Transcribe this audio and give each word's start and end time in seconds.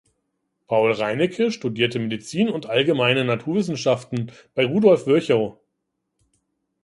Paul 0.67 0.93
Reinecke 0.93 1.51
studierte 1.51 1.99
Medizin 1.99 2.49
und 2.49 2.65
allgemeine 2.65 3.23
Naturwissenschaften 3.23 4.31
bei 4.55 4.65
Rudolf 4.65 5.05
Virchow. 5.05 5.59